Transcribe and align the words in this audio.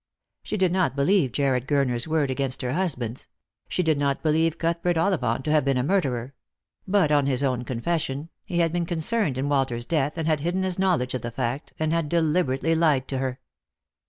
She 0.41 0.57
did 0.57 0.71
not 0.71 0.95
believe 0.95 1.31
Jarred 1.31 1.67
Gurner's 1.67 2.07
word 2.07 2.31
against 2.31 2.63
her 2.63 2.73
husband's— 2.73 3.27
she 3.69 3.83
did 3.83 3.99
not 3.99 4.23
believe 4.23 4.57
Cuthbert 4.57 4.97
Ollivant 4.97 5.43
to 5.45 5.51
have 5.51 5.63
been 5.63 5.77
a 5.77 5.83
murderer; 5.83 6.33
but, 6.87 7.11
on 7.11 7.25
292 7.25 7.29
Lost 7.29 7.39
for 7.39 7.45
Love. 7.45 7.55
his 7.59 7.59
own 7.59 7.65
confession, 8.25 8.29
he 8.43 8.57
had 8.61 8.73
been 8.73 8.85
concerned 8.87 9.37
in 9.37 9.47
Walter's 9.47 9.85
death 9.85 10.17
and 10.17 10.27
had 10.27 10.39
hidden 10.39 10.63
his 10.63 10.79
knowledge 10.79 11.13
of 11.13 11.21
the 11.21 11.29
fact, 11.29 11.73
and 11.77 11.93
had 11.93 12.09
deliberately 12.09 12.73
lied 12.73 13.07
to 13.09 13.19
her. 13.19 13.39